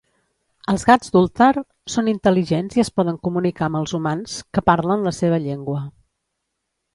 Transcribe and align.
Els 0.71 0.83
gats 0.89 1.11
d'Ulthar 1.15 1.49
són 1.95 2.09
intel·ligents 2.13 2.77
i 2.79 2.83
es 2.85 2.89
poden 3.01 3.19
comunicar 3.27 3.67
amb 3.69 3.79
els 3.81 3.95
humans 3.99 4.39
que 4.59 4.65
parlen 4.71 5.05
la 5.11 5.15
seva 5.19 5.41
llengua. 5.47 5.85